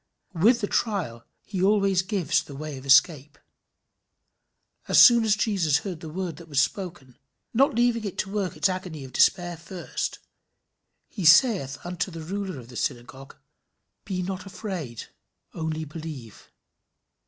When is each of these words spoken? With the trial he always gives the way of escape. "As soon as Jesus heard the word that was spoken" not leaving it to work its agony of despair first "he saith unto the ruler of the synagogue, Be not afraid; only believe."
With 0.33 0.61
the 0.61 0.67
trial 0.67 1.27
he 1.45 1.61
always 1.61 2.01
gives 2.01 2.41
the 2.41 2.55
way 2.55 2.75
of 2.79 2.87
escape. 2.87 3.37
"As 4.87 4.99
soon 4.99 5.23
as 5.23 5.35
Jesus 5.35 5.77
heard 5.85 5.99
the 5.99 6.09
word 6.09 6.37
that 6.37 6.47
was 6.49 6.59
spoken" 6.59 7.19
not 7.53 7.75
leaving 7.75 8.03
it 8.05 8.17
to 8.17 8.31
work 8.33 8.57
its 8.57 8.67
agony 8.67 9.03
of 9.03 9.13
despair 9.13 9.55
first 9.57 10.17
"he 11.07 11.23
saith 11.23 11.77
unto 11.83 12.09
the 12.09 12.21
ruler 12.23 12.59
of 12.59 12.69
the 12.69 12.75
synagogue, 12.77 13.35
Be 14.03 14.23
not 14.23 14.47
afraid; 14.47 15.03
only 15.53 15.85
believe." 15.85 16.49